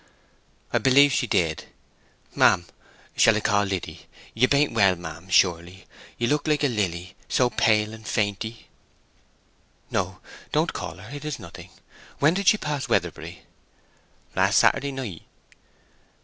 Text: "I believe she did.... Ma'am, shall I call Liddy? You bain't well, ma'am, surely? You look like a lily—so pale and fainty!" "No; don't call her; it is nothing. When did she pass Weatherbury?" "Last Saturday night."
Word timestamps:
"I 0.73 0.79
believe 0.79 1.11
she 1.11 1.27
did.... 1.27 1.65
Ma'am, 2.33 2.65
shall 3.15 3.35
I 3.37 3.39
call 3.39 3.65
Liddy? 3.65 4.07
You 4.33 4.47
bain't 4.47 4.73
well, 4.73 4.95
ma'am, 4.95 5.29
surely? 5.29 5.85
You 6.17 6.25
look 6.27 6.47
like 6.47 6.63
a 6.63 6.67
lily—so 6.67 7.51
pale 7.51 7.93
and 7.93 8.07
fainty!" 8.07 8.67
"No; 9.91 10.19
don't 10.51 10.73
call 10.73 10.95
her; 10.95 11.15
it 11.15 11.23
is 11.23 11.37
nothing. 11.37 11.69
When 12.17 12.33
did 12.33 12.47
she 12.47 12.57
pass 12.57 12.87
Weatherbury?" 12.89 13.43
"Last 14.35 14.57
Saturday 14.57 14.91
night." 14.91 15.21